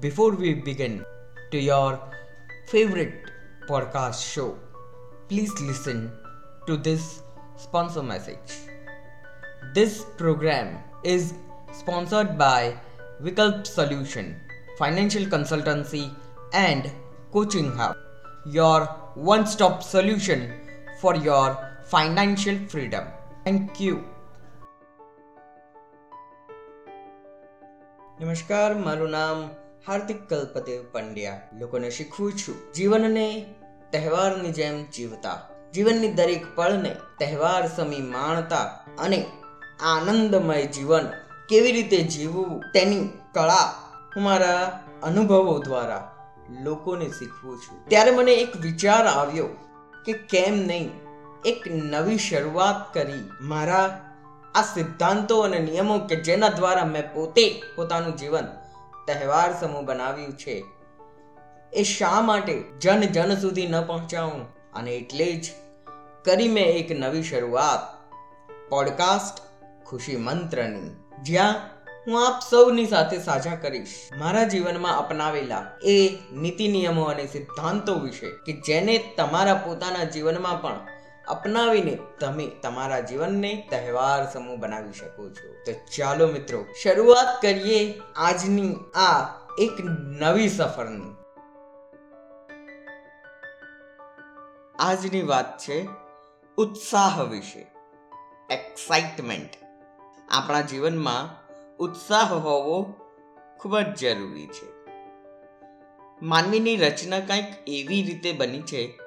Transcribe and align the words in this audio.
Before 0.00 0.32
we 0.34 0.54
begin 0.54 1.04
to 1.50 1.58
your 1.58 2.00
favorite 2.66 3.30
podcast 3.68 4.32
show, 4.34 4.58
please 5.28 5.52
listen 5.60 6.12
to 6.66 6.76
this 6.76 7.22
sponsor 7.56 8.02
message. 8.02 8.50
This 9.74 10.04
program 10.16 10.82
is 11.04 11.34
sponsored 11.72 12.36
by 12.36 12.76
Vikalp 13.22 13.66
Solution, 13.66 14.40
Financial 14.78 15.24
Consultancy 15.24 16.14
and 16.52 16.90
Coaching 17.32 17.72
Hub, 17.72 17.96
your 18.46 18.86
one 19.14 19.46
stop 19.46 19.82
solution 19.82 20.52
for 21.00 21.14
your 21.16 21.56
financial 21.84 22.56
freedom. 22.68 23.04
Thank 23.44 23.80
you. 23.80 23.94
નમસ્કાર 28.20 28.70
મારું 28.84 29.10
નામ 29.10 29.38
હાર્દિક 29.87 30.29
કલ્પદેવ 30.29 30.83
પંડ્યા. 30.91 31.41
લોકોને 31.59 31.89
શીખવું 31.89 32.33
છું. 32.33 32.73
જીવનને 32.73 33.55
તહેવારની 33.91 34.49
જેમ 34.49 34.83
જીવતા. 34.83 35.49
જીવનની 35.73 36.13
દરેક 36.13 36.55
પળને 36.55 36.95
તહેવાર 37.19 37.67
સમી 37.67 38.01
માણતા 38.01 38.63
અને 38.99 39.25
આનંદમય 39.81 40.65
જીવન 40.65 41.05
કેવી 41.49 41.71
રીતે 41.71 41.97
જીવવું 41.97 42.61
તેની 42.73 43.09
કળા 43.33 43.65
હું 44.15 44.23
મારા 44.23 44.83
અનુભવો 45.03 45.59
દ્વારા 45.59 46.15
લોકોને 46.63 47.09
શીખવું 47.09 47.57
છું. 47.57 47.89
ત્યારે 47.89 48.11
મને 48.11 48.33
એક 48.33 48.57
વિચાર 48.57 49.07
આવ્યો 49.07 49.47
કે 50.05 50.13
કેમ 50.13 50.53
નહીં 50.53 50.91
એક 51.45 51.63
નવી 51.67 52.17
શરૂઆત 52.17 52.93
કરી 52.93 53.31
મારા 53.41 54.13
આ 54.55 54.61
સિદ્ધાંતો 54.61 55.39
અને 55.39 55.59
નિયમો 55.59 55.99
કે 55.99 56.15
જેના 56.15 56.49
દ્વારા 56.49 56.85
મેં 56.85 57.13
પોતે 57.13 57.63
પોતાનું 57.75 58.15
જીવન 58.15 58.47
તહેવાર 59.07 59.59
સમૂહ 59.59 59.81
બનાવ્યું 59.81 60.37
છે. 60.37 60.63
એ 61.73 61.83
શા 61.83 62.21
માટે 62.21 62.63
જન 62.81 63.01
જન 63.01 63.35
સુધી 63.35 63.67
ન 63.67 63.81
પહોંચાવું? 63.81 64.41
અને 64.73 64.95
એટલે 64.95 65.33
જ 65.33 65.51
કરી 66.25 66.47
મેં 66.47 66.65
એક 66.65 66.91
નવી 66.91 67.23
શરૂઆત. 67.23 68.09
પોડકાસ્ટ 68.69 69.41
ખુશી 69.85 70.15
મંત્રની. 70.15 70.95
જ્યાં 71.23 71.55
હું 72.07 72.27
આપ 72.27 72.41
સૌની 72.49 72.85
સાથે 72.85 73.19
સાજા 73.19 73.55
કરીશ. 73.55 74.09
મારા 74.17 74.43
જીવનમાં 74.43 74.97
અપનાવેલા 74.97 75.71
એ 75.83 76.17
નીતિ 76.33 76.67
નિયમો 76.67 77.03
અને 77.03 77.25
સિદ્ધાંતો 77.25 77.95
વિશે 77.95 78.29
કે 78.29 78.53
જેને 78.53 79.13
તમારા 79.17 79.53
પોતાના 79.53 80.03
જીવનમાં 80.03 80.61
પણ 80.61 80.79
અપનાવીને 81.27 81.97
તમે 82.19 82.47
તમારા 82.47 82.99
જીવનને 82.99 83.67
તહેવાર 83.69 84.31
સમૂહ 84.31 84.57
બનાવી 84.57 84.93
શકો 84.93 85.29
છો. 85.29 85.53
તો 85.65 85.71
ચાલો 85.97 86.27
મિત્રો, 86.27 86.65
શરૂઆત 86.83 87.41
કરીએ 87.41 88.01
આજની 88.15 88.75
આ 88.95 89.27
એક 89.57 89.71
નવી 90.21 90.49
સફરની. 90.49 91.15
આજની 94.79 95.21
વાત 95.21 95.57
છે 95.57 95.87
ઉત્સાહ 96.57 97.23
વિશે. 97.23 97.67
એક્સાઇટમેન્ટ 98.49 99.49
આપણા 100.29 100.61
જીવનમાં 100.61 101.47
ઉત્સાહ 101.77 102.33
હોવો 102.33 102.93
ખૂબ 103.59 103.79
જ 103.79 103.95
જરૂરી 103.95 104.47
છે. 104.47 104.67
માનવીની 106.21 106.77
રચના 106.77 107.19
કંઈક 107.19 107.45
એવી 107.67 108.03
રીતે 108.03 108.31
બની 108.31 108.61
છે 108.61 109.06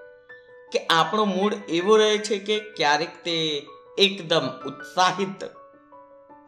કે 0.73 0.87
આપણો 0.87 1.25
મૂડ 1.25 1.55
એવો 1.69 1.97
રહે 1.97 2.19
છે 2.19 2.39
કે 2.39 2.61
ક્યારેક 2.61 3.25
તે 3.25 3.67
એકદમ 3.99 4.49
ઉત્સાહિત 4.67 5.45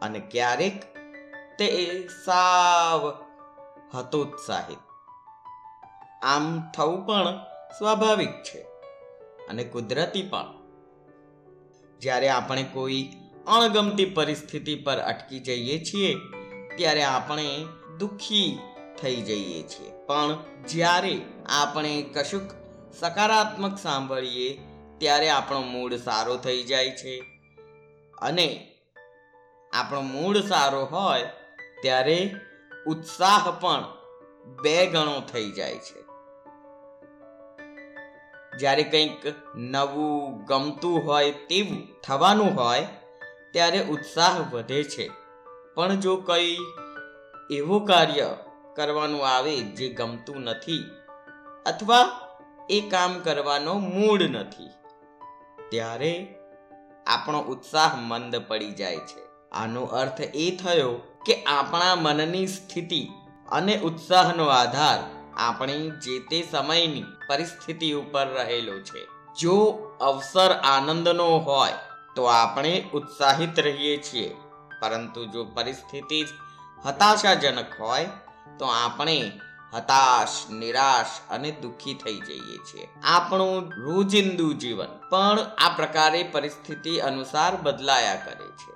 અને 0.01 0.19
ક્યારેક 0.19 0.83
તે 1.59 2.07
સાવ 2.25 3.23
હતોત્સાહિત. 3.97 4.77
આમ 6.21 6.71
થવું 6.71 7.05
પણ 7.05 7.37
સ્વાભાવિક 7.77 8.43
છે 8.43 8.59
અને 9.49 9.63
કુદરતી 9.63 10.21
પણ. 10.21 10.45
જ્યારે 11.99 12.29
આપણે 12.29 12.63
કોઈ 12.63 13.11
અણગમતી 13.47 14.05
પરિસ્થિતિ 14.05 14.75
પર 14.75 14.97
અટકી 14.97 15.39
જઈએ 15.39 15.83
છીએ, 15.83 16.15
ત્યારે 16.77 17.03
આપણે 17.03 17.65
દુઃખી 17.99 18.59
થઈ 19.01 19.15
જઈએ 19.15 19.63
છીએ. 19.63 20.05
પણ 20.07 20.37
જ્યારે 20.67 21.21
આપણે 21.45 22.01
કશુંક 22.01 22.62
સકારાત્મક 22.99 23.77
સાંભળીએ 23.77 24.59
ત્યારે 24.97 25.29
આપણો 25.29 25.61
મૂડ 25.61 25.93
સારો 25.93 26.37
થઈ 26.37 26.63
જાય 26.63 26.89
છે. 26.89 27.19
અને 28.21 28.71
આપણો 29.73 30.01
મૂડ 30.01 30.37
સારો 30.37 30.85
હોય 30.85 31.23
ત્યારે 31.81 32.35
ઉત્સાહ 32.87 33.51
પણ 33.51 33.85
બે 34.61 34.85
ગણો 34.85 35.21
થઈ 35.33 35.51
જાય 35.51 35.77
છે. 35.77 36.03
જ્યારે 38.57 38.83
કંઈક 38.83 39.33
નવું 39.55 40.45
ગમતું 40.45 41.05
હોય 41.05 41.31
તેવું 41.31 42.01
થવાનું 42.01 42.55
હોય 42.55 42.87
ત્યારે 43.51 43.83
ઉત્સાહ 43.83 44.49
વધે 44.51 44.83
છે. 44.83 45.11
પણ 45.75 45.95
જો 45.95 46.15
કંઈ 46.15 46.57
એવું 47.51 47.85
કાર્ય 47.85 48.37
કરવાનું 48.75 49.27
આવે 49.27 49.55
જે 49.55 49.89
ગમતું 49.89 50.41
નથી 50.41 50.91
અથવા 51.65 52.22
એ 52.69 52.81
કામ 52.81 53.19
કરવાનો 53.19 53.73
મૂડ 53.73 54.23
નથી. 54.23 54.69
ત્યારે 55.69 56.35
આપણો 57.07 57.39
ઉત્સાહ 57.39 57.95
મંદ 57.95 58.35
પડી 58.35 58.71
જાય 58.71 58.97
છે. 58.97 59.49
આનો 59.51 59.83
અર્થ 59.83 60.21
એ 60.21 60.55
થયો 60.55 61.01
કે 61.25 61.43
આપણા 61.43 61.95
મનની 61.95 62.47
સ્થિતિ 62.47 63.09
અને 63.51 63.79
ઉત્સાહનો 63.79 64.45
આધાર 64.45 64.99
આપણી 65.37 65.89
જે 65.89 66.19
તે 66.19 66.47
સમયની 66.51 67.03
પરિસ્થિતિ 67.29 67.93
ઉપર 67.93 68.27
રહેલો 68.27 68.79
છે. 68.79 69.07
જો 69.41 69.55
અવસર 70.01 70.51
આનંદનો 70.51 71.37
હોય 71.37 71.71
તો 72.15 72.23
આપણે 72.23 72.89
ઉત્સાહિત 72.93 73.59
રહીએ 73.59 73.97
છીએ. 73.97 74.35
પરંતુ 74.81 75.25
જો 75.25 75.45
પરિસ્થિતિ 75.45 76.25
હતાશાજનક 76.85 77.65
હોય 77.79 78.09
તો 78.59 78.65
આપણે 78.65 79.31
હતાશ, 79.75 80.49
નિરાશ 80.49 81.05
અને 81.29 81.51
દુઃખી 81.51 81.93
થઈ 81.93 82.19
જઈએ 82.19 82.57
છીએ. 82.57 82.87
આપણું 83.03 83.71
રોજિંદુ 83.81 84.53
જીવન 84.53 84.87
પણ 85.09 85.39
આ 85.39 85.69
પ્રકારે 85.75 86.23
પરિસ્થિતિ 86.23 86.99
અનુસાર 86.99 87.55
બદલાયા 87.55 88.15
કરે 88.15 88.47
છે. 88.47 88.73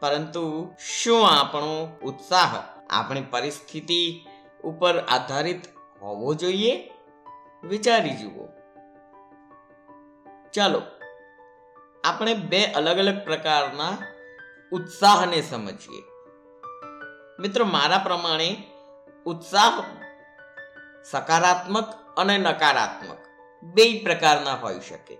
પરંતુ 0.00 0.74
શું 0.78 1.30
આપણો 1.30 1.98
ઉત્સાહ 2.02 2.56
આપણી 2.90 3.22
પરિસ્થિતિ 3.22 4.26
ઉપર 4.64 4.98
આધારિત 4.98 5.64
હોવો 6.02 6.34
જોઈએ? 6.34 6.90
વિચારી 7.64 8.16
જુઓ. 8.16 8.48
ચાલો, 10.52 10.82
આપણે 12.04 12.34
બે 12.34 12.64
અલગ 12.64 12.98
અલગ 12.98 13.24
પ્રકારના 13.24 13.98
ઉત્સાહને 14.72 15.42
સમજીએ. 15.42 16.02
મિત્રો, 17.38 17.64
મારા 17.64 17.98
પ્રમાણે 17.98 18.67
ઉત્સાહ, 19.28 19.82
સકારાત્મક 21.10 21.94
અને 22.16 22.38
નકારાત્મક. 22.38 23.18
બે 23.62 24.00
પ્રકારના 24.00 24.54
હોઈ 24.54 24.80
શકે. 24.80 25.16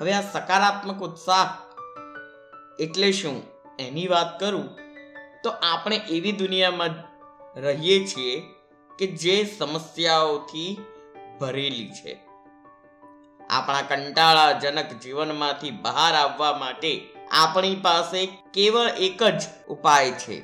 હવે 0.00 0.12
આ 0.12 0.20
સકારાત્મક 0.20 1.02
ઉત્સાહ 1.02 1.48
એટલે 2.78 3.12
શું? 3.12 3.42
એની 3.78 4.06
વાત 4.06 4.40
કરું 4.40 4.68
તો 5.44 5.50
આપણે 5.50 5.96
એવી 5.96 6.32
દુનિયામાં 6.32 6.88
રહીએ 7.60 8.06
છીએ 8.06 8.42
કે 8.98 9.06
જે 9.06 9.44
સમસ્યાઓથી 9.58 10.84
ભરેલી 11.40 11.90
છે. 11.90 12.20
આપણા 13.50 13.82
કંટાળાજનક 13.82 14.92
જીવનમાંથી 14.92 15.70
બહાર 15.70 16.14
આવવા 16.14 16.58
માટે 16.58 17.08
આપણી 17.30 17.76
પાસે 17.76 18.26
કેવળ 18.54 18.88
એક 18.88 19.22
જ 19.22 19.42
ઉપાય 19.68 20.10
છે, 20.10 20.40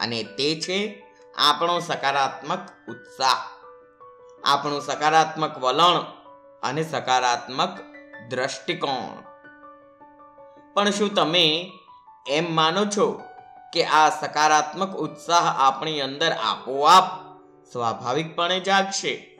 અને 0.00 0.22
તે 0.22 0.60
છે 0.60 1.06
આપણો 1.38 1.80
સકારાત્મક 1.80 2.60
ઉત્સાહ, 2.88 3.40
આપણું 4.44 4.80
સકારાત્મક 4.80 5.58
વલણ 5.58 6.00
અને 6.62 6.82
સકારાત્મક 6.82 7.80
દ્રષ્ટિકોણ. 8.28 9.22
પણ 10.74 10.90
શું 10.90 11.14
તમે 11.14 11.72
એમ 12.28 12.54
માનો 12.54 12.84
છો 12.84 13.22
કે 13.72 13.84
આ 13.84 14.10
સકારાત્મક 14.10 14.96
ઉત્સાહ 14.96 15.66
આપણી 15.66 16.00
અંદર 16.00 16.32
આપોઆપ 16.32 17.04
સ્વાભાવિકપણે 17.72 18.60
જાગશે? 18.60 19.38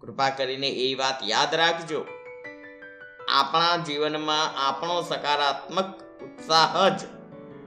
કૃપા 0.00 0.30
કરીને 0.30 0.68
એ 0.68 0.94
વાત 0.94 1.18
યાદ 1.22 1.54
રાખજો. 1.54 2.06
આપણા 3.32 3.76
જીવનમાં 3.76 4.68
આપણો 4.68 5.02
સકારાત્મક 5.02 5.88
ઉત્સાહ 6.22 6.88
જ 6.88 7.04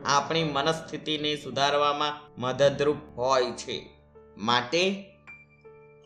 આપણી 0.07 0.43
મનસ્થિતિને 0.43 1.35
સુધારવામાં 1.35 2.41
મદદરૂપ 2.41 2.97
હોય 3.17 3.51
છે. 3.51 3.89
માટે 4.37 5.05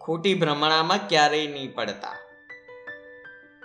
ખોટી 0.02 0.34
ભ્રમણામાં 0.34 1.10
ક્યારેય 1.10 1.48
નહીં 1.48 1.76
પડતા. 1.76 2.16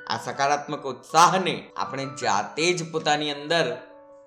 આ 0.06 0.16
સકારાત્મક 0.16 0.86
ઉત્સાહને 0.86 1.70
આપણે 1.76 2.06
જાતે 2.06 2.72
જ 2.72 2.92
પોતાની 2.92 3.30
અંદર 3.30 3.76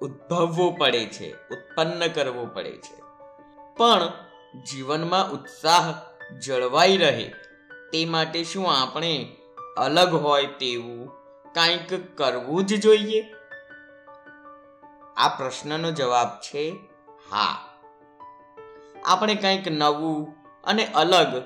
ઉદ્ભવવો 0.02 0.72
પડે 0.72 1.06
છે, 1.06 1.34
ઉત્પન્ન 1.34 2.08
કરવો 2.08 2.46
પડે 2.46 2.72
છે. 2.72 3.02
પણ 3.78 4.12
જીવનમાં 4.64 5.32
ઉત્સાહ 5.32 5.94
જળવાઈ 6.40 6.98
રહે 6.98 7.32
તે 7.94 8.06
માટે 8.06 8.44
શું 8.44 8.72
આપણે 8.72 9.36
અલગ 9.78 10.14
હોય 10.14 10.46
તેવું 10.46 11.08
કાંઈક 11.54 12.18
કરવું 12.18 12.66
જ 12.66 12.82
જોઈએ? 12.82 13.39
આ 15.20 15.28
પ્રશ્નનો 15.28 15.92
જવાબ 15.92 16.28
છે 16.28 16.72
હા. 17.32 17.58
આપણે 19.06 19.36
કંઈક 19.36 19.68
નવું 19.68 20.36
અને 20.64 20.86
અલગ 20.86 21.44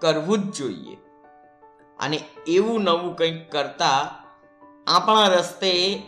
કરવું 0.00 0.38
જ 0.38 0.56
જોઈએ. 0.56 0.96
અને 2.00 2.20
એવું 2.46 2.82
નવું 2.82 3.16
કંઈક 3.16 3.52
કરતા 3.52 4.14
આપણા 4.86 5.28
રસ્તે 5.28 6.02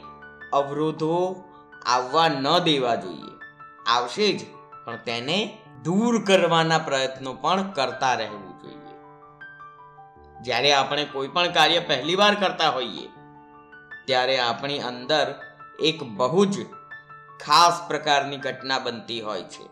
અવરોધો 0.53 1.45
આવવા 1.87 2.29
ન 2.29 2.59
દેવા 2.59 2.95
જોઈએ. 2.95 3.33
આવશે 3.87 4.33
જ, 4.33 4.41
પણ 4.85 4.97
તેને 4.97 5.59
દૂર 5.85 6.25
કરવાના 6.25 6.79
પ્રયત્નો 6.79 7.33
પણ 7.33 7.63
કરતા 7.63 8.15
રહેવું 8.15 8.59
જોઈએ. 8.59 8.95
જ્યારે 10.43 10.73
આપણે 10.73 11.05
કોઈ 11.05 11.29
પણ 11.29 11.53
કાર્ય 11.53 11.81
પહેલીવાર 11.81 12.35
કરતા 12.35 12.69
હોઈએ, 12.69 13.09
ત્યારે 14.07 14.39
આપણી 14.39 14.81
અંદર 14.81 15.35
એક 15.81 16.03
બહુ 16.03 16.45
જ 16.45 16.80
ખાસ 17.47 17.89
પ્રકારની 17.89 18.37
ઘટના 18.37 18.79
બનતી 18.79 19.21
હોય 19.21 19.43
છે. 19.43 19.69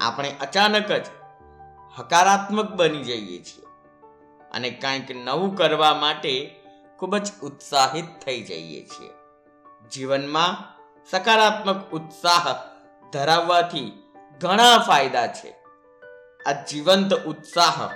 આપણે 0.00 0.34
અચાનક 0.40 0.92
જ 0.92 1.06
હકારાત્મક 1.98 2.72
બની 2.72 3.02
જઈએ 3.02 3.42
છીએ 3.42 3.64
અને 4.52 4.70
કંઈક 4.70 5.16
નવું 5.24 5.56
કરવા 5.56 5.94
માટે 5.94 6.62
ખૂબ 6.98 7.16
જ 7.16 7.32
ઉત્સાહિત 7.42 8.04
થઈ 8.24 8.42
જઈએ 8.42 8.86
છીએ. 8.86 9.10
જીવનમાં 9.88 10.74
સકારાત્મક 11.10 11.90
ઉત્સાહ 11.90 12.56
ધરાવવાથી 13.10 14.02
ઘણા 14.40 14.78
ફાયદા 14.78 15.26
છે. 15.26 15.50
આ 16.46 16.52
જીવંત 16.52 17.14
ઉત્સાહ 17.14 17.90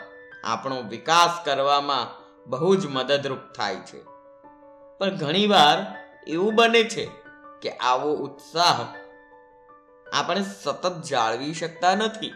આપણો 0.44 0.82
વિકાસ 0.82 1.44
કરવામાં 1.44 2.06
બહુ 2.50 2.76
જ 2.76 2.86
મદદરૂપ 2.86 3.38
થાય 3.38 3.76
છે. 3.76 4.04
પણ 4.98 5.16
ઘણીવાર 5.16 5.96
એવું 6.26 6.54
બને 6.54 6.84
છે 6.84 7.27
કે 7.62 7.70
આવો 7.70 8.12
ઉત્સાહ 8.12 8.86
આપણે 10.12 10.42
સતત 10.42 11.02
જાળવી 11.02 11.54
શકતા 11.54 11.94
નથી. 11.94 12.32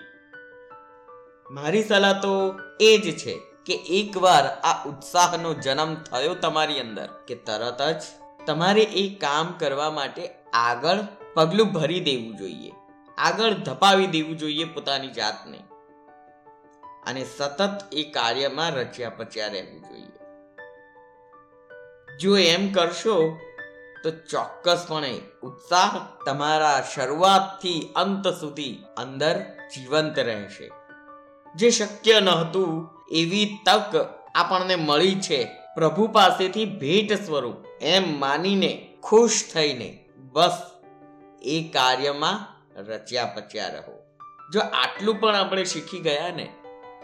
મારી 1.50 1.84
સલાહ 1.84 2.12
તો 2.12 2.54
એ 2.80 2.98
જ 2.98 3.18
છે 3.18 3.40
કે 3.66 3.74
એકવાર 3.74 4.46
આ 4.46 4.84
ઉત્સાહનો 4.84 5.54
જન્મ 5.54 5.94
થયો 5.94 6.34
તમારી 6.34 6.80
અંદર 6.80 7.08
કે 7.26 7.34
તરત 7.34 7.82
જ 7.82 8.02
તમારે 8.46 8.82
એ 8.82 9.14
કામ 9.14 9.54
કરવા 9.58 9.90
માટે 9.90 10.28
આગળ 10.52 10.98
પગલું 11.34 11.72
ભરી 11.72 12.00
દેવું 12.00 12.36
જોઈએ. 12.36 12.72
આગળ 13.18 13.52
ધપાવી 13.52 14.06
દેવું 14.06 14.38
જોઈએ 14.38 14.64
પોતાની 14.64 15.08
જાતને. 15.08 15.58
અને 17.06 17.24
સતત 17.24 17.78
એ 17.92 18.02
કાર્યમાં 18.02 18.70
રચ્યા 18.70 19.10
પચ્યા 19.10 19.46
રહેવું 19.46 19.80
જોઈએ. 19.80 20.02
જો 22.16 22.36
એમ 22.36 22.72
કરશો 22.72 23.38
તો 24.02 24.10
ચોક્કસપણે 24.10 25.20
ઉત્સાહ 25.42 26.00
તમારા 26.26 26.82
શરૂઆતથી 26.94 27.92
અંત 27.96 28.28
સુધી 28.28 28.84
અંદર 28.96 29.40
જીવંત 29.74 30.18
રહેશે. 30.18 30.70
જે 31.54 31.70
શક્ય 31.70 32.20
નહોતું 32.20 32.90
એવી 33.10 33.58
તક 33.66 34.06
આપણને 34.34 34.76
મળી 34.76 35.14
છે. 35.14 35.44
પ્રભુ 35.74 36.06
પાસેથી 36.06 36.64
ભેટ 36.64 37.12
સ્વરૂપ 37.26 37.66
એમ 37.80 38.20
માનીને 38.20 38.96
ખુશ 39.02 39.44
થઈને 39.52 40.04
બસ 40.16 40.58
એ 41.42 41.68
કાર્યમાં 41.72 42.38
રચ્યા 42.80 43.26
પચ્યા 43.26 43.68
રહો. 43.68 43.94
જો 44.52 44.60
આટલું 44.60 45.20
પણ 45.20 45.36
આપણે 45.36 45.64
શીખી 45.64 45.98
ગયા 45.98 46.30
ને, 46.30 46.48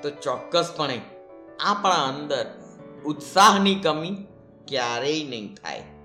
તો 0.03 0.11
ચોક્કસપણે 0.11 1.01
આપણા 1.61 2.05
અંદર 2.05 2.47
ઉત્સાહની 3.05 3.75
કમી 3.75 4.27
ક્યારેય 4.69 5.25
નહીં 5.25 5.55
થાય. 5.55 5.98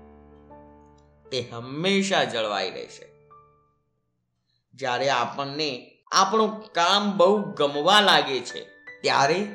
તે 1.34 1.50
હંમેશા 1.52 2.24
જળવાઈ 2.24 2.70
રહેશે. 2.70 3.28
જ્યારે 4.74 5.10
આપણને 5.10 5.90
આપણું 6.12 6.72
કામ 6.72 7.16
બહુ 7.16 7.42
ગમવા 7.52 8.00
લાગે 8.00 8.40
છે, 8.40 8.64
ત્યારે 9.02 9.46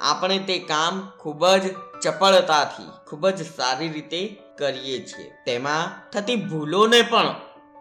આપણે 0.00 0.38
તે 0.38 0.58
કામ 0.58 1.10
ખૂબ 1.20 1.46
જ 1.46 1.74
ચપળતાથી, 2.02 3.06
ખૂબ 3.06 3.28
જ 3.28 3.46
સારી 3.56 3.88
રીતે 3.88 4.42
કરીએ 4.58 5.06
છીએ. 5.06 5.30
તેમાં 5.46 6.10
થતી 6.10 6.36
ભૂલોને 6.36 7.02
પણ 7.02 7.34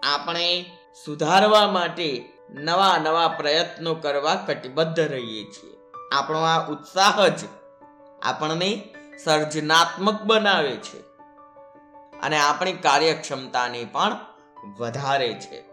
આપણે 0.04 0.66
સુધારવા 1.06 1.68
માટે 1.68 2.30
નવા 2.50 2.98
નવા 2.98 3.28
પ્રયત્નો 3.28 3.96
કરવા 3.96 4.36
કટિબદ્ધ 4.36 5.00
રહીએ 5.00 5.44
છીએ. 5.44 5.78
આપણો 6.12 6.40
આ 6.40 6.68
ઉત્સાહ 6.68 7.28
જ 7.28 7.40
આપણને 8.22 8.96
સર્જનાત્મક 9.24 10.22
બનાવે 10.22 10.76
છે. 10.76 11.11
અને 12.24 12.38
આપણી 12.40 12.74
કાર્યક્ષમતાને 12.74 13.86
પણ 13.92 14.16
વધારે 14.80 15.34
છે. 15.34 15.64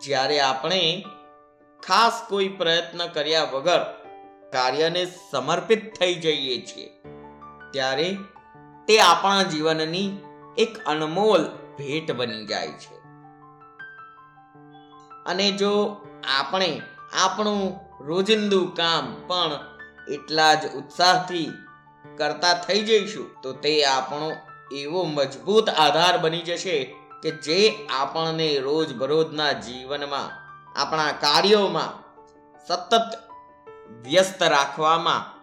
જ્યારે 0.00 0.40
આપણે 0.40 1.04
ખાસ 1.82 2.22
કોઈ 2.28 2.48
પ્રયત્ન 2.48 3.06
કર્યા 3.06 3.44
વગર 3.44 3.82
કાર્યને 4.52 5.06
સમર્પિત 5.30 5.98
થઈ 5.98 6.14
જઈએ 6.14 6.66
છીએ, 6.66 6.88
ત્યારે 7.72 8.16
તે 8.88 9.00
આપણા 9.00 9.42
જીવનની 9.42 10.18
એક 10.58 10.78
અનમોલ 10.86 11.44
ભેટ 11.78 12.12
બની 12.12 12.46
જાય 12.46 12.68
છે. 12.68 12.96
અને 15.26 15.50
જો 15.52 15.96
આપણે 16.38 16.82
આપણું 17.24 17.62
રોજિંદુ 18.06 18.66
કામ 18.66 19.14
પણ 19.26 19.52
એટલા 20.12 20.54
જ 20.54 20.72
ઉત્સાહથી 20.74 21.52
કરતા 22.16 22.54
થઈ 22.54 22.80
જઈશું, 22.80 23.40
તો 23.42 23.52
તે 23.52 23.84
આપણો 23.84 24.32
એવો 24.72 25.04
મજબૂત 25.04 25.70
આધાર 25.70 26.18
બની 26.18 26.42
જશે 26.42 26.96
કે 27.22 27.30
જે 27.30 27.86
આપણને 27.86 28.58
રોજબરોજના 28.58 29.52
જીવનમાં, 29.52 30.30
આપણા 30.80 31.12
કાર્યોમાં 31.12 32.04
સતત 32.66 33.18
વ્યસ્ત 34.02 34.42
રાખવામાં 34.42 35.34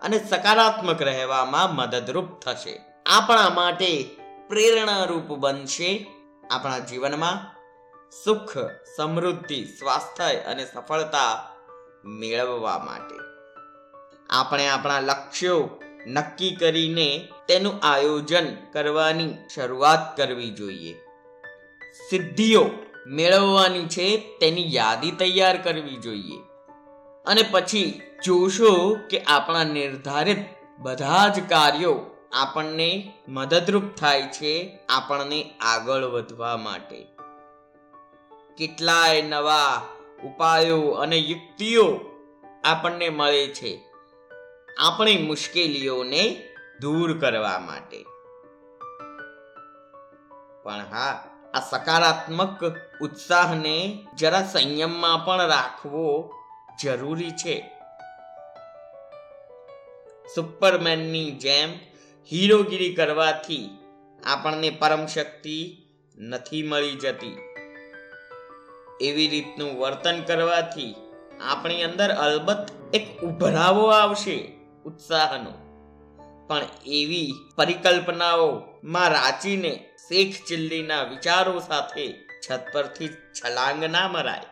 અને 0.00 0.18
સકારાત્મક 0.18 1.02
રહેવામાં 1.02 1.74
મદદરૂપ 1.74 2.40
થશે. 2.40 2.80
આપણા 3.06 3.48
માટે 3.48 4.16
પ્રેરણારૂપ 4.48 5.32
બનશે 5.32 6.06
આપણા 6.50 6.78
જીવનમાં 6.78 7.58
સુખ, 8.24 8.58
સમૃદ્ધિ, 8.96 9.64
સ્વાસ્થ્ય 9.64 10.36
અને 10.36 10.64
સફળતા 10.64 11.48
મેળવવા 12.04 12.78
માટે. 12.78 13.14
આપણે 14.30 14.68
આપણા 14.68 15.00
લક્ષ્યો 15.00 15.70
નક્કી 16.06 16.56
કરીને 16.56 17.28
તેનું 17.48 17.80
આયોજન 17.82 18.54
કરવાની 18.72 19.34
શરૂઆત 19.54 20.16
કરવી 20.16 20.50
જોઈએ. 20.50 20.94
સિદ્ધિઓ 22.10 22.70
મેળવવાની 23.06 23.84
છે 23.84 24.18
તેની 24.40 24.74
યાદી 24.74 25.10
તૈયાર 25.10 25.62
કરવી 25.62 25.96
જોઈએ. 25.96 26.36
અને 27.26 27.42
પછી 27.50 28.00
જોશો 28.24 28.98
કે 29.10 29.20
આપણા 29.20 29.64
નિર્ધારિત 29.64 30.38
બધા 30.78 31.28
જ 31.28 31.48
કાર્યો 31.48 32.00
આપણને 32.32 33.12
મદદરૂપ 33.28 33.82
થાય 33.96 34.22
છે 34.22 34.78
આપણને 34.88 35.50
આગળ 35.60 36.04
વધવા 36.04 36.56
માટે. 36.56 37.06
કેટલાય 38.58 39.22
નવા 39.22 39.82
ઉપાયો 40.24 40.80
અને 40.80 41.18
યુક્તિઓ 41.18 42.00
આપણને 42.64 43.08
મળે 43.08 43.46
છે. 43.46 43.87
આપણી 44.80 45.18
મુશ્કેલીઓને 45.18 46.48
દૂર 46.80 47.18
કરવા 47.18 47.58
માટે. 47.58 48.04
પણ 50.62 50.84
હા, 50.90 51.24
આ 51.54 51.60
સકારાત્મક 51.60 52.64
ઉત્સાહને 53.00 54.06
જરા 54.18 54.42
સંયમમાં 54.42 55.24
પણ 55.24 55.46
રાખવો 55.46 56.34
જરૂરી 56.82 57.30
છે. 57.30 57.70
સુપરમેનની 60.34 61.30
જેમ 61.30 61.72
હીરોગીરી 62.32 62.94
કરવાથી 62.94 63.78
આપણને 64.26 64.70
પરમ 64.70 65.06
શક્તિ 65.06 65.86
નથી 66.18 66.62
મળી 66.62 66.90
જતી. 66.90 67.38
એવી 69.00 69.28
રીતનું 69.28 69.78
વર્તન 69.78 70.22
કરવાથી 70.22 70.94
આપણી 71.40 71.82
અંદર 71.82 72.10
અલબત્ત 72.10 72.94
એક 72.94 73.20
ઉભરાવો 73.20 73.86
આવશે. 73.86 74.57
ઉત્સાહનો. 74.88 75.52
પણ 76.48 76.62
એવી 76.86 77.32
પરિકલ્પનાઓમાં 77.56 79.08
રાચીને 79.08 79.90
શેખ 80.08 80.34
ચિલ્લીના 80.48 81.02
વિચારો 81.02 81.60
સાથે 81.60 82.14
છત 82.16 82.64
પરથી 82.72 83.08
છલાંગ 83.08 83.84
ના 83.84 84.08
મરાય. 84.08 84.46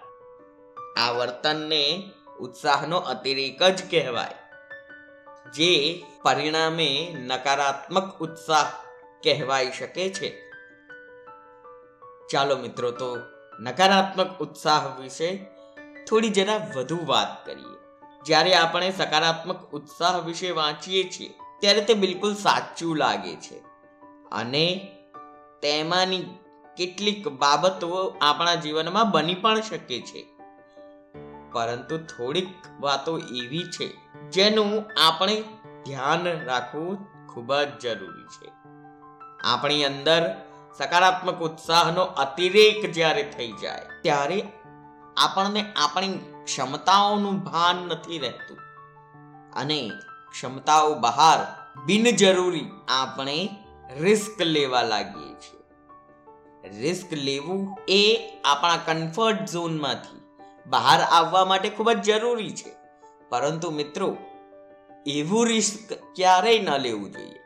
આ 1.01 1.11
વર્તનને 1.11 2.11
ઉત્સાહનો 2.41 2.97
અતિરેક 2.97 3.63
જ 3.63 3.91
કહેવાય. 3.91 4.35
જે 5.55 6.03
પરિણામે 6.23 7.17
નકારાત્મક 7.27 8.19
ઉત્સાહ 8.21 8.67
કહેવાઈ 9.23 9.73
શકે 9.73 10.11
છે. 10.11 10.29
ચાલો 12.31 12.57
મિત્રો, 12.57 12.91
તો 12.91 13.17
નકારાત્મક 13.61 14.39
ઉત્સાહ 14.39 15.01
વિશે 15.01 15.47
થોડી 16.09 16.29
જરા 16.29 16.71
વધુ 16.77 16.99
વાત 17.07 17.47
કરીએ. 17.47 17.76
જ્યારે 18.27 18.55
આપણે 18.55 18.91
સકારાત્મક 18.91 19.71
ઉત્સાહ 19.73 20.19
વિશે 20.19 20.51
વાંચીએ 20.51 21.11
છીએ, 21.11 21.35
ત્યારે 21.61 21.81
તે 21.81 21.95
બિલકુલ 21.95 22.35
સાચું 22.35 22.97
લાગે 22.97 23.37
છે. 23.37 23.59
અને 24.33 24.93
તેમાંની 25.63 26.23
કેટલીક 26.77 27.29
બાબતો 27.29 28.17
આપણા 28.21 28.55
જીવનમાં 28.55 29.11
બની 29.11 29.35
પણ 29.35 29.61
શકે 29.61 30.01
છે. 30.01 30.25
પરંતુ 31.53 31.99
થોડીક 31.99 32.49
વાતો 32.81 33.19
એવી 33.19 33.65
છે, 33.73 33.89
જેનું 34.31 34.91
આપણે 35.09 35.45
ધ્યાન 35.87 36.25
રાખવું 36.45 36.99
ખૂબ 37.27 37.55
જ 37.55 37.81
જરૂરી 37.81 38.27
છે. 38.27 38.49
આપણી 39.45 39.85
અંદર 39.85 40.23
સકારાત્મક 40.79 41.39
ઉત્સાહનો 41.41 42.03
અતિરેક 42.03 42.93
જ્યારે 42.93 43.23
થઈ 43.37 43.53
જાય, 43.53 43.83
ત્યારે 44.03 44.49
આપણને 45.17 45.73
આપણી 45.77 46.19
ક્ષમતાઓનું 46.47 47.45
ભાન 47.45 47.77
નથી 47.77 48.19
રહેતું. 48.19 48.59
અને 49.53 49.91
ક્ષમતાઓ 50.33 50.95
બહાર 50.95 51.67
બિનજરૂરી 51.85 52.71
આપણે 52.89 53.49
રિસ્ક 53.99 54.43
લેવા 54.43 54.83
લાગીએ 54.83 55.35
છીએ. 55.35 55.61
રિસ્ક 56.81 57.13
લેવું 57.13 57.79
એ 57.89 58.33
આપણા 58.45 58.77
કમ્ફર્ટ 58.77 59.45
ઝોનમાંથી 59.45 60.21
બહાર 60.67 61.01
આવવા 61.01 61.45
માટે 61.45 61.69
ખૂબ 61.71 61.93
જ 61.93 62.03
જરૂરી 62.03 62.51
છે. 62.51 62.75
પરંતુ 63.29 63.71
મિત્રો, 63.71 64.17
એવું 65.07 65.47
રિસ્ક 65.47 65.93
ક્યારેય 66.17 66.59
ન 66.59 66.77
લેવું 66.77 67.11
જોઈએ. 67.11 67.41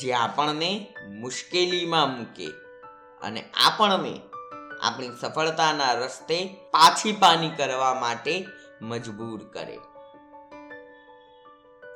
જે 0.00 0.12
આપણને 0.12 0.94
મુશ્કેલીમાં 1.08 2.18
મૂકે 2.18 2.46
અને 3.22 3.44
આપણને 3.66 4.20
આપણી 4.82 5.10
સફળતાના 5.20 5.92
રસ્તે 5.92 6.44
પાછી 6.70 7.12
પાની 7.12 7.48
કરવા 7.48 7.94
માટે 7.94 8.46
મજબૂર 8.82 9.44
કરે. 9.52 9.78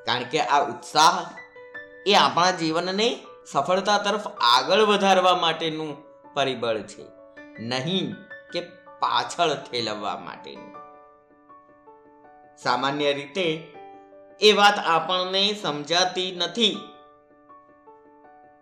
કારણ 0.06 0.22
કે 0.22 0.40
આ 0.40 0.60
ઉત્સાહ 0.64 1.24
એ 2.06 2.14
આપણા 2.14 2.50
જીવનને 2.50 3.26
સફળતા 3.52 3.98
તરફ 3.98 4.26
આગળ 4.26 4.80
વધારવા 4.80 5.36
માટેનું 5.36 5.96
પરિબળ 6.34 6.78
છે. 6.78 7.04
નહીં 7.58 8.14
કે 8.52 8.60
પાછળ 8.98 9.54
ઠેલવવા 9.54 10.16
માટેનું. 10.16 10.76
સામાન્ય 12.56 13.12
રીતે 13.12 13.72
એ 14.40 14.52
વાત 14.52 14.78
આપણને 14.78 15.54
સમજાતી 15.62 16.36
નથી. 16.36 16.88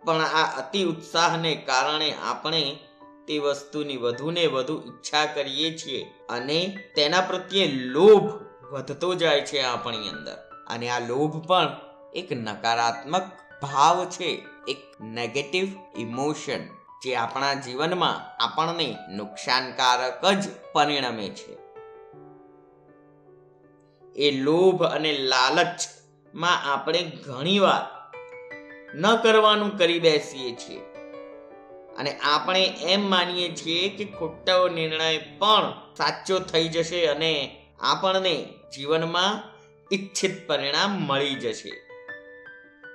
પણ 0.05 0.21
આ 0.21 0.57
અતિ 0.57 0.83
ઉત્સાહને 0.83 1.55
કારણે 1.55 2.13
આપણે 2.13 2.79
તે 3.27 3.39
વસ્તુની 3.39 3.97
વધુને 3.97 4.47
વધુ 4.47 4.73
ઈચ્છા 4.87 5.25
કરીએ 5.25 5.77
છીએ 5.77 6.13
અને 6.29 6.77
તેના 6.95 7.21
પ્રત્યે 7.21 7.67
લોભ 7.67 8.33
વધતો 8.73 9.15
જાય 9.15 9.41
છે 9.41 9.61
આપણી 9.61 10.09
અંદર. 10.09 10.37
અને 10.67 10.89
આ 10.89 10.99
લોભ 10.99 11.47
પણ 11.47 11.77
એક 12.15 12.31
નકારાત્મક 12.31 13.31
ભાવ 13.61 14.05
છે, 14.05 14.43
એક 14.67 14.77
નેગેટિવ 15.01 15.67
ઇમોશન 15.97 16.59
જે 17.03 17.15
આપણા 17.15 17.53
જીવનમાં 17.53 18.43
આપણને 18.43 18.97
નુકસાનકારક 19.15 20.25
જ 20.25 20.43
પરિણમે 20.73 21.29
છે. 21.29 21.57
એ 24.15 24.31
લોભ 24.31 24.83
અને 24.83 25.11
લાલચમાં 25.11 26.73
આપણે 26.73 27.11
ઘણીવાર 27.25 28.11
ન 28.95 29.15
કરવાનું 29.15 29.77
કરી 29.77 29.99
બેસીએ 29.99 30.55
છીએ. 30.55 30.94
અને 31.97 32.19
આપણે 32.19 32.65
એમ 32.65 33.09
માનીએ 33.09 33.55
છીએ 33.55 33.89
કે 33.89 34.05
ખોટો 34.05 34.69
નિર્ણય 34.69 35.17
પણ 35.17 35.73
સાચો 35.97 36.39
થઈ 36.39 36.67
જશે 36.67 37.05
અને 37.05 37.61
આપણને 37.79 38.53
જીવનમાં 38.75 39.55
ઈચ્છિત 39.95 40.47
પરિણામ 40.47 40.91
મળી 40.91 41.35
જશે. 41.35 41.71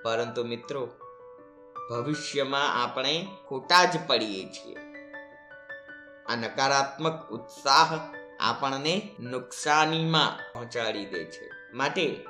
પરંતુ 0.03 0.45
મિત્રો, 0.45 0.89
ભવિષ્યમાં 1.91 2.85
આપણે 2.85 3.27
ખોટા 3.49 3.85
જ 3.85 4.07
પડીએ 4.07 4.45
છીએ. 4.45 4.77
આ 6.27 6.37
નકારાત્મક 6.37 7.29
ઉત્સાહ 7.31 7.99
આપણને 8.41 9.09
નુકસાનીમાં 9.21 10.53
પહોંચાડી 10.53 11.05
દે 11.05 11.25
છે. 11.25 11.51
માટે 11.75 12.27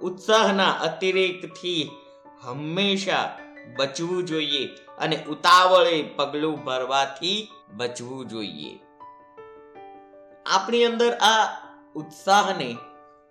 ઉત્સાહના 0.00 0.72
અતિરેકથી 0.72 1.90
હંમેશા 2.42 3.38
બચવું 3.76 4.24
જોઈએ 4.24 4.66
અને 4.98 5.24
ઉતાવળે 5.24 6.02
પગલું 6.02 6.64
ભરવાથી 6.64 7.48
બચવું 7.74 8.28
જોઈએ. 8.28 8.78
આપણી 10.46 10.84
અંદર 10.84 11.12
આ 11.12 11.66
ઉત્સાહને 11.94 12.76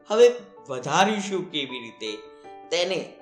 હવે 0.08 0.36
વધારીશું 0.70 1.52
કેવી 1.52 1.80
રીતે? 1.80 2.18
તેને 2.72 3.14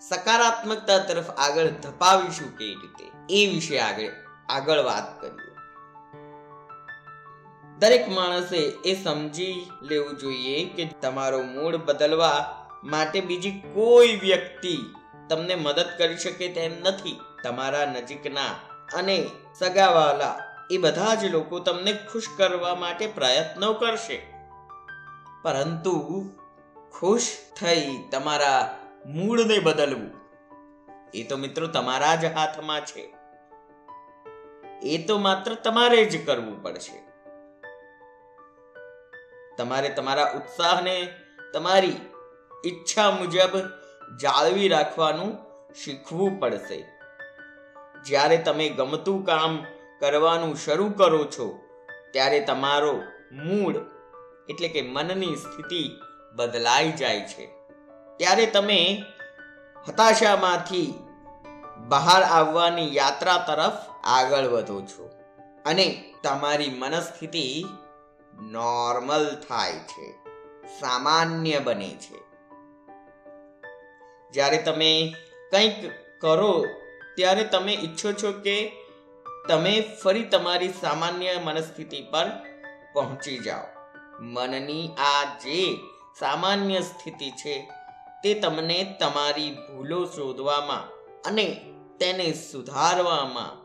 સકારાત્મકતા 0.00 0.98
તરફ 0.98 1.30
આગળ 1.30 1.66
ધપાવીશું 1.66 2.56
કેવી 2.56 2.74
રીતે? 2.74 3.36
એ 3.36 3.46
વિશે 3.46 3.78
આગળ 3.78 4.10
આગળ 4.48 4.78
વાત 4.78 5.20
કરીએ. 5.20 5.50
દરેક 7.78 8.08
માણસે 8.08 8.56
એ 8.56 9.04
સમજી 9.04 9.70
લેવું 9.82 10.16
જોઈએ 10.16 10.64
કે 10.64 10.84
તમારો 11.02 11.42
મૂડ 11.42 11.76
બદલવા 11.76 12.56
માટે 12.84 13.20
બીજી 13.20 13.50
કોઈ 13.50 14.16
વ્યક્તિ 14.22 14.94
તમને 15.30 15.54
મદદ 15.54 15.88
કરી 15.98 16.16
શકે 16.16 16.48
તેમ 16.52 16.72
નથી. 16.80 17.16
તમારા 17.44 17.84
નજીકના 17.86 18.52
અને 18.94 19.16
સગાવાલા 19.58 20.34
એ 20.70 20.78
બધા 20.78 21.14
જ 21.14 21.24
લોકો 21.24 21.58
તમને 21.58 21.92
ખુશ 22.12 22.28
કરવા 22.36 22.74
માટે 22.74 23.06
પ્રયત્નો 23.06 23.72
કરશે. 23.74 24.18
પરંતુ 25.42 25.94
ખુશ 26.92 27.28
થઈ 27.60 27.84
તમારા 28.12 28.58
મૂળને 29.06 29.58
બદલવું, 29.58 30.10
એ 31.14 31.22
તો 31.24 31.36
મિત્રો 31.36 31.66
તમારા 31.66 32.14
જ 32.14 32.24
હાથમાં 32.24 32.82
છે. 32.84 33.04
એ 34.84 34.98
તો 35.06 35.18
માત્ર 35.18 35.54
તમારે 35.54 36.04
જ 36.04 36.26
કરવું 36.26 36.62
પડશે. 36.62 36.98
તમારે 39.58 39.88
તમારા 39.88 40.32
ઉત્સાહને 40.36 40.96
તમારી 41.54 41.98
ઈચ્છા 42.66 43.10
મુજબ 43.10 43.54
જાળવી 44.16 44.68
રાખવાનું 44.68 45.38
શીખવું 45.74 46.40
પડશે. 46.40 46.84
જ્યારે 48.04 48.36
તમે 48.36 48.68
ગમતું 48.68 49.24
કામ 49.24 49.64
કરવાનું 50.00 50.56
શરૂ 50.56 50.88
કરો 50.90 51.24
છો, 51.24 51.60
ત્યારે 52.12 52.40
તમારો 52.40 53.02
મૂડ 53.32 53.76
એટલે 54.48 54.68
કે 54.68 54.82
મનની 54.82 55.36
સ્થિતિ 55.36 56.00
બદલાઈ 56.32 56.92
જાય 56.92 57.20
છે. 57.20 57.46
ત્યારે 58.16 58.46
તમે 58.46 59.04
હતાશામાંથી 59.88 60.94
બહાર 61.88 62.22
આવવાની 62.22 62.96
યાત્રા 62.96 63.38
તરફ 63.38 63.72
આગળ 64.04 64.44
વધો 64.44 64.80
છો 64.80 65.10
અને 65.66 66.14
તમારી 66.22 66.70
મનસ્થિતિ 66.70 67.66
નોર્મલ 68.40 69.36
થાય 69.48 69.72
છે, 69.72 70.12
સામાન્ય 70.80 71.58
બને 71.58 71.88
છે. 71.88 72.29
જ્યારે 74.32 74.58
તમે 74.58 75.14
કંઈક 75.50 75.90
કરો, 76.20 76.66
ત્યારે 77.16 77.44
તમે 77.44 77.72
ઈચ્છો 77.72 78.12
છો 78.12 78.32
કે 78.32 78.72
તમે 79.48 79.80
ફરી 80.02 80.22
તમારી 80.22 80.68
સામાન્ય 80.68 81.34
મનસ્થિતિ 81.44 82.00
પર 82.02 82.26
પહોંચી 82.92 83.38
જાઓ. 83.38 83.66
મનની 84.20 84.88
આ 84.98 85.24
જે 85.24 85.78
સામાન્ય 86.18 86.80
સ્થિતિ 86.80 87.30
છે, 87.30 87.70
તે 88.22 88.34
તમને 88.34 88.96
તમારી 89.00 89.50
ભૂલો 89.50 90.06
શોધવામાં 90.06 90.88
અને 91.22 91.46
તેને 92.00 92.32
સુધારવામાં 92.32 93.60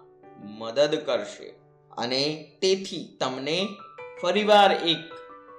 મદદ 0.57 0.95
કરશે 0.95 1.50
અને 1.98 2.22
તેથી 2.62 3.17
તમને 3.19 3.57
ફરીવાર 4.22 4.72
એક 4.72 5.14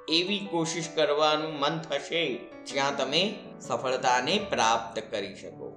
એવી 0.09 0.49
કોશિશ 0.51 0.89
કરવાનું 0.95 1.59
મન 1.59 1.79
થશે 1.79 2.37
જ્યાં 2.67 2.97
તમે 2.97 3.39
સફળતાને 3.61 4.47
પ્રાપ્ત 4.51 5.03
કરી 5.11 5.35
શકો. 5.35 5.77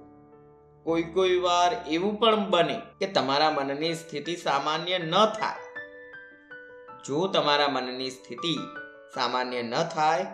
કોઈ 0.84 1.02
કોઈ 1.02 1.36
વાર 1.36 1.88
એવું 1.90 2.20
પણ 2.20 2.50
બને 2.50 2.80
કે 2.98 3.06
તમારા 3.06 3.50
મનની 3.50 3.94
સ્થિતિ 3.94 4.36
સામાન્ય 4.36 4.98
ન 4.98 5.10
થાય. 5.10 5.62
જો 7.04 7.26
તમારા 7.26 7.68
મનની 7.68 8.10
સ્થિતિ 8.10 8.58
સામાન્ય 9.14 9.62
ન 9.62 9.82
થાય, 9.82 10.26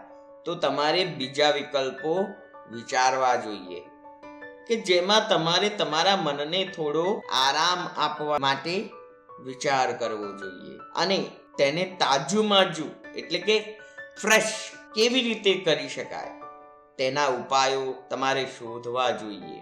તો 0.44 0.54
તમારે 0.54 1.04
બીજા 1.04 1.50
વિકલ્પો 1.50 2.26
વિચારવા 2.72 3.36
જોઈએ 3.36 3.80
કે 4.68 4.76
જેમાં 4.76 5.28
તમારે 5.28 5.68
તમારા 5.68 6.16
મનને 6.16 6.64
થોડો 6.64 7.22
આરામ 7.32 8.00
આપવા 8.00 8.38
માટે 8.38 8.90
વિચાર 9.44 9.96
કરવો 9.96 10.36
જોઈએ. 10.38 10.78
અને 10.94 11.30
તેને 11.58 11.96
તાજું 11.98 12.48
માજુ 12.48 12.90
એટલે 13.16 13.38
કે 13.38 13.78
ફ્રેશ 14.22 14.52
કેવી 14.94 15.20
રીતે 15.20 15.54
કરી 15.54 15.88
શકાય? 15.88 16.42
તેના 16.98 17.26
ઉપાયો 17.26 17.94
તમારે 18.10 18.44
શોધવા 18.44 19.10
જોઈએ. 19.10 19.60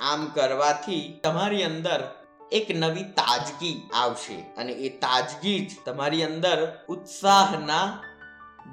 આમ 0.00 0.26
કરવાથી 0.26 1.20
તમારી 1.22 1.64
અંદર 1.64 2.04
એક 2.52 2.66
નવી 2.70 3.02
તાજગી 3.02 3.88
આવશે 3.94 4.40
અને 4.40 4.72
એ 4.72 4.88
તાજગી 4.88 5.66
જ 5.66 5.70
તમારી 5.84 6.22
અંદર 6.22 6.78
ઉત્સાહના 6.88 8.02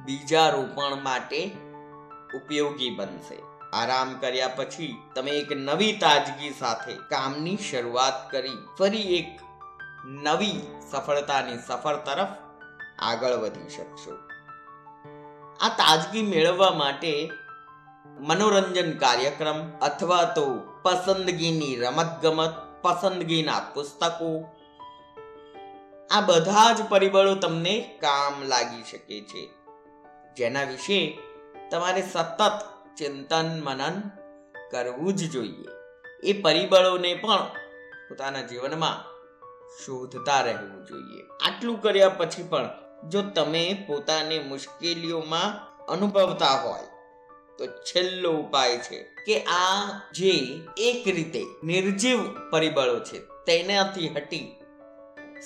બીજા 0.05 0.50
રોપણ 0.50 1.03
માટે 1.03 1.51
ઉપયોગી 2.36 2.89
બનશે. 2.89 3.39
આરામ 3.74 4.13
કર્યા 4.13 4.48
પછી 4.48 4.98
તમે 5.15 5.31
એક 5.31 5.51
નવી 5.51 5.93
તાજગી 5.93 6.53
સાથે 6.59 6.93
કામની 6.93 7.57
શરૂઆત 7.57 8.31
કરી. 8.31 8.57
ફરી 8.77 9.17
એક 9.17 9.39
નવી 10.05 10.62
સફળતાની 10.91 11.57
સફર 11.67 11.95
તરફ 11.95 12.48
આગળ 13.01 13.33
વધી 13.33 13.69
શકશો. 13.69 14.17
આ 15.61 15.69
તાજગી 15.69 16.21
મેળવવા 16.21 16.71
માટે 16.71 17.31
મનોરંજન 18.19 18.97
કાર્યક્રમ 18.97 19.71
અથવા 19.81 20.23
તો 20.23 20.59
પસંદગીની 20.83 21.75
રમતગમત, 21.75 22.53
પસંદગીના 22.81 23.59
પુસ્તકો, 23.73 24.45
આ 26.11 26.21
બધા 26.21 26.73
જ 26.73 26.89
પરિબળો 26.89 27.35
તમને 27.35 27.97
કામ 28.01 28.43
લાગી 28.43 28.83
શકે 28.83 29.21
છે. 29.21 29.49
જેના 30.37 30.63
વિશે 30.63 31.19
તમારે 31.71 32.01
સતત 32.01 32.65
ચિંતન, 32.97 33.61
મનન 33.63 34.01
કરવું 34.71 35.13
જ 35.13 35.31
જોઈએ. 35.31 35.65
એ 36.23 36.41
પરિબળોને 36.41 37.13
પણ 37.15 37.43
પોતાના 38.09 38.41
જીવનમાં 38.41 39.09
શોધતા 39.85 40.41
રહેવું 40.41 40.85
જોઈએ. 40.85 41.21
આટલું 41.21 41.81
કર્યા 41.81 42.09
પછી 42.09 42.43
પણ 42.43 42.69
જો 43.03 43.21
તમે 43.21 43.83
પોતાને 43.87 44.39
મુશ્કેલીઓમાં 44.39 45.49
અનુભવતા 45.85 46.55
હોય, 46.61 46.87
તો 47.57 47.67
છેલ્લો 47.67 48.31
ઉપાય 48.31 48.77
છે 48.77 49.03
કે 49.25 49.43
આ 49.43 49.99
જે 50.13 50.33
એક 50.77 51.07
રીતે 51.07 51.41
નિર્જીવ 51.63 52.19
પરિબળો 52.51 52.99
છે, 52.99 53.19
તેનાથી 53.19 54.07
હટી 54.07 54.55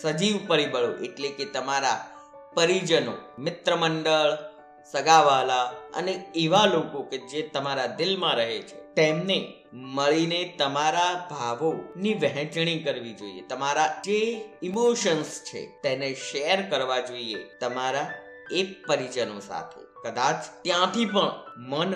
સજીવ 0.01 0.48
પરિબળો 0.48 0.98
એટલે 1.03 1.29
કે 1.29 1.45
તમારા 1.45 2.10
પરિજનો 2.53 3.13
મિત્ર 3.39 3.75
મંડળ 3.75 4.52
સગાવાલા 4.92 5.66
અને 5.96 6.13
એવા 6.36 6.66
લોકો 6.66 7.04
કે 7.04 7.18
જે 7.18 7.42
તમારા 7.48 7.88
દિલમાં 7.88 8.36
રહે 8.36 8.62
છે, 8.62 8.78
તેમને 8.96 9.38
મળીને 9.74 10.56
તમારા 10.58 11.28
ભાવોની 11.32 12.13
વહેંચણી 12.13 12.84
કરવી 12.84 13.13
જોઈએ. 13.13 13.42
તમારા 13.42 13.88
જે 14.06 14.20
ઇમોશન્સ 14.63 15.42
છે, 15.44 15.62
તેને 15.84 16.13
શેર 16.13 16.70
કરવા 16.70 17.00
જોઈએ 17.00 17.44
તમારા 17.60 18.08
એ 18.52 18.63
પરિજનો 18.88 19.40
સાથે. 19.40 19.82
કદાચ 20.04 20.36
ત્યાંથી 20.62 21.06
પણ 21.06 21.32
મન 21.58 21.94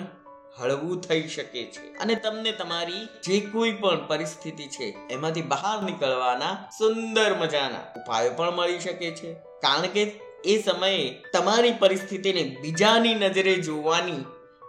હળવું 0.60 1.00
થઈ 1.00 1.28
શકે 1.28 1.64
છે 1.64 1.88
અને 1.94 2.14
તમને 2.14 2.52
તમારી 2.52 3.02
જે 3.22 3.40
કોઈ 3.40 3.72
પણ 3.72 4.06
પરિસ્થિતિ 4.06 4.66
છે, 4.66 4.88
એમાંથી 5.10 5.42
બહાર 5.42 5.82
નીકળવાના 5.82 6.54
સુંદર 6.78 7.34
મજાના 7.34 7.84
ઉપાયો 7.96 8.32
પણ 8.32 8.56
મળી 8.56 8.80
શકે 8.80 9.10
છે. 9.10 9.34
કારણ 9.34 9.80
કે 9.80 10.04
એ 10.44 10.62
સમયે 10.62 11.22
તમારી 11.32 11.72
પરિસ્થિતિને 11.72 12.56
બીજાની 12.60 13.14
નજરે 13.14 13.54
જોવાની 13.54 14.24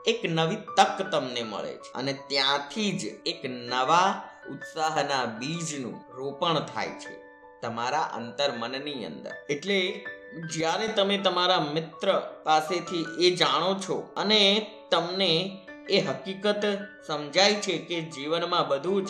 એક 0.07 0.25
નવી 0.25 0.55
તક 0.55 1.11
તમને 1.11 1.43
મળે 1.43 1.73
છે. 1.73 1.91
અને 1.95 2.13
ત્યાંથી 2.13 2.91
જ 2.91 3.05
એક 3.05 3.45
નવા 3.45 4.21
ઉત્સાહના 4.49 5.25
બીજનું 5.25 6.01
રોપણ 6.15 6.59
થાય 6.59 6.89
છે 6.89 7.21
તમારા 7.61 8.01
અંતરમનની 8.01 9.05
અંદર. 9.05 9.31
એટલે 9.49 10.05
જ્યારે 10.53 10.87
તમે 10.87 11.17
તમારા 11.17 11.59
મિત્ર 11.59 12.21
પાસેથી 12.43 13.05
એ 13.19 13.35
જાણો 13.35 13.73
છો 13.73 14.13
અને 14.17 14.71
તમને 14.91 15.65
એ 15.89 15.99
હકીકત 15.99 16.77
સમજાય 17.07 17.53
છે 17.53 17.77
કે 17.77 18.01
જીવનમાં 18.01 18.67
બધું 18.67 19.05
જ 19.05 19.09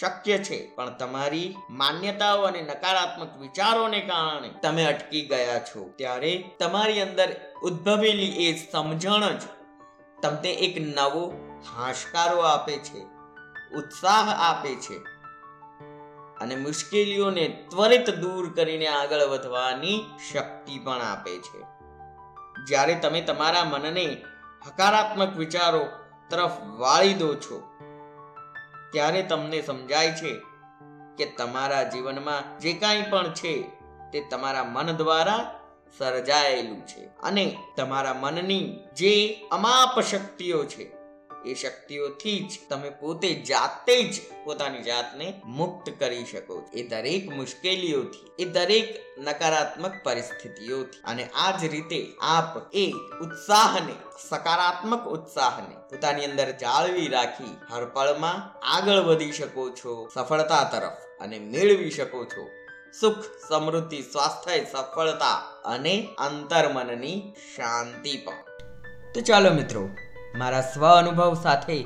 શક્ય 0.00 0.38
છે. 0.38 0.74
પણ 0.74 0.96
તમારી 0.96 1.56
માન્યતાઓ 1.70 2.42
અને 2.42 2.62
નકારાત્મક 2.62 3.36
વિચારોને 3.40 4.00
કારણે 4.00 4.50
તમે 4.62 4.84
અટકી 4.84 5.22
ગયા 5.22 5.58
છો. 5.58 5.90
ત્યારે 5.96 6.50
તમારી 6.58 7.00
અંદર 7.00 7.36
ઉદ્ભવેલી 7.62 8.46
એ 8.46 8.70
સમજણ 8.72 9.38
જ 9.38 9.42
તમને 10.22 10.52
એક 10.52 10.80
નવો 10.98 11.24
હાશકારો 11.76 12.38
આપે 12.38 12.76
છે, 12.78 13.00
ઉત્સાહ 13.76 14.28
આપે 14.50 14.74
છે 14.74 14.96
અને 16.40 16.56
મુશ્કેલીઓને 16.56 17.66
ત્વરિત 17.70 18.10
દૂર 18.10 18.52
કરીને 18.54 18.86
આગળ 18.86 19.20
વધવાની 19.20 20.04
શક્તિ 20.32 20.78
પણ 20.78 21.02
આપે 21.02 21.38
છે. 21.38 21.60
જ્યારે 22.66 22.94
તમે 22.94 23.20
તમારા 23.20 23.64
મનને 23.64 24.06
હકારાત્મક 24.66 25.36
વિચારો 25.36 25.86
તરફ 26.30 26.60
વાળી 26.78 27.14
દો 27.14 27.34
છો 27.34 27.73
ત્યારે 28.94 29.22
તમને 29.22 29.62
સમજાય 29.62 30.10
છે 30.10 30.40
કે 31.18 31.26
તમારા 31.38 31.82
જીવનમાં 31.82 32.58
જે 32.58 32.72
કાંઈ 32.72 33.04
પણ 33.10 33.32
છે, 33.34 33.62
તે 34.12 34.24
તમારા 34.30 34.64
મન 34.64 34.92
દ્વારા 34.92 35.60
સર્જાયેલું 35.98 36.86
છે. 36.86 37.04
અને 37.04 37.58
તમારા 37.76 38.14
મનની 38.14 38.78
જે 38.96 39.42
અમાપ 39.52 40.00
શક્તિઓ 40.00 40.64
છે 40.64 40.93
એ 41.46 41.54
શક્તિઓથી 41.54 42.38
જ 42.40 42.58
તમે 42.68 42.90
પોતે 42.90 43.34
જાતે 43.34 44.02
જ 44.02 44.20
પોતાની 44.44 44.82
જાતને 44.82 45.42
મુક્ત 45.44 45.90
કરી 45.98 46.24
શકો 46.24 46.62
એ 46.72 46.82
દરેક 46.82 47.28
મુશ્કેલીઓથી, 47.32 48.30
એ 48.38 48.44
દરેક 48.44 48.88
નકારાત્મક 49.18 49.92
પરિસ્થિતિઓથી. 50.04 51.00
અને 51.04 51.24
આ 51.34 51.50
જ 51.50 51.64
રીતે 51.64 52.00
આપ 52.20 52.74
એ 52.74 52.92
ઉત્સાહને, 53.20 53.94
સકારાત્મક 54.28 55.06
ઉત્સાહને 55.06 55.76
પોતાની 55.90 56.24
અંદર 56.24 56.50
જાળવી 56.50 57.08
રાખી 57.08 57.56
હર 57.72 57.84
પળમાં 57.84 58.66
આગળ 58.66 59.00
વધી 59.00 59.32
શકો 59.32 59.70
છો, 59.70 60.08
સફળતા 60.14 60.64
તરફ 60.64 60.98
અને 61.20 61.38
મેળવી 61.38 61.90
શકો 61.90 62.24
છો. 62.24 62.48
સુખ, 63.00 63.24
સમૃદ્ધિ, 63.48 64.02
સ્વાસ્થ્ય, 64.02 64.64
સફળતા 64.64 65.36
અને 65.64 66.08
અંતર્મનની 66.18 67.32
શાંતિ 67.56 68.16
પણ. 68.16 68.44
તો 69.14 69.20
ચાલો 69.20 69.50
મિત્રો 69.50 69.88
મારા 70.34 70.60
સ્વ 70.60 70.86
અનુભવ 70.86 71.42
સાથે 71.42 71.84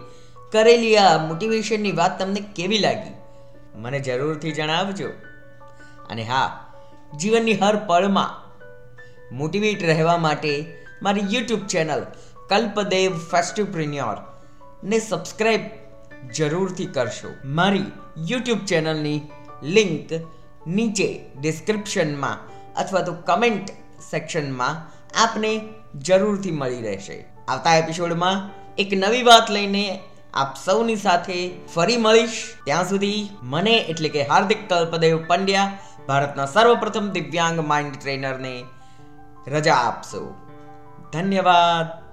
કરેલી 0.53 0.97
આ 0.97 1.27
મોટિવેશનની 1.27 1.93
વાત 1.93 2.19
તમને 2.19 2.41
કેવી 2.57 2.79
લાગી? 2.79 3.15
મને 3.75 4.01
જરૂરથી 4.01 4.53
જણાવજો. 4.53 5.09
અને 6.11 6.23
હા, 6.23 6.73
જીવનની 7.19 7.55
હર 7.55 7.77
પળમાં 7.77 8.49
મોટિવેટ 9.37 9.83
રહેવા 9.85 10.17
માટે 10.17 10.67
મારી 11.03 11.21
યુટ્યુબ 11.21 11.67
ચેનલ 11.67 12.03
કલ્પદેવ 12.49 13.19
ફેસ્ટિવપ્રિન્યોર 13.19 14.17
ને 14.85 14.99
સબસ્ક્રાઈબ 14.99 15.61
જરૂરથી 16.35 16.87
કરશો. 16.87 17.29
મારી 17.45 17.85
યુટ્યુબ 18.29 18.59
ચેનલની 18.59 19.21
લિંક 19.63 20.13
નીચે 20.67 21.21
ડિસ્ક્રિપ્શનમાં 21.41 22.39
અથવા 22.75 23.01
તો 23.01 23.13
કમેન્ટ 23.13 23.71
સેક્શનમાં 24.11 24.75
આપને 25.23 25.69
જરૂરથી 25.95 26.51
મળી 26.51 26.83
રહેશે. 26.83 27.38
આવતા 27.49 27.77
એપિસોડમાં 27.77 28.41
એક 28.79 28.91
નવી 28.93 29.23
વાત 29.23 29.51
લઈને 29.51 30.01
આપ 30.35 30.57
સૌની 30.65 30.97
સાથે 30.97 31.39
ફરી 31.75 31.97
મળીશ. 31.97 32.39
ત્યાં 32.65 32.89
સુધી 32.89 33.29
મને 33.43 33.77
એટલે 33.77 34.09
કે 34.09 34.27
હાર્દિક 34.27 34.69
કલ્પદેવ 34.69 35.25
પંડ્યા, 35.27 35.73
ભારતના 36.09 36.47
સર્વપ્રથમ 36.47 37.09
દિવ્યાંગ 37.11 37.61
માઇન્ડ 37.69 37.97
ટ્રેનરને 38.01 38.55
રજા 39.49 39.75
આપશો. 39.75 40.23
ધન્યવાદ. 41.13 42.08